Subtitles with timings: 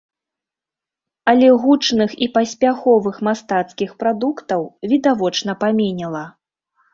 [1.33, 4.61] Але гучных і паспяховых мастацкіх прадуктаў
[4.95, 6.25] відавочна паменела.